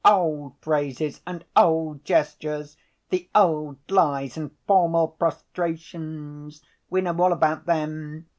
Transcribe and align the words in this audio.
Old 0.03 0.55
phrases 0.61 1.21
and 1.27 1.45
old 1.55 2.03
gestures. 2.03 2.75
The 3.11 3.29
old 3.35 3.77
lies 3.91 4.35
and 4.35 4.49
formal 4.65 5.09
prostrations. 5.09 6.63
We 6.89 7.01
know 7.01 7.15
all 7.21 7.31
about 7.31 7.67
them. 7.67 8.25